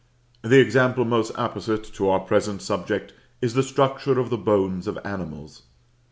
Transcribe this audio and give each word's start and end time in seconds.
The 0.41 0.59
example 0.59 1.05
most 1.05 1.31
apposite 1.35 1.83
to 1.93 2.09
our 2.09 2.21
present 2.21 2.63
subject 2.63 3.13
is 3.39 3.53
the 3.53 3.61
structure 3.61 4.19
of 4.19 4.31
the 4.31 4.35
bones 4.39 4.87
of 4.87 4.97
animals. 5.05 5.61